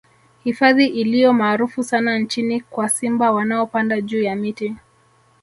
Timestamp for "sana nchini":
1.83-2.61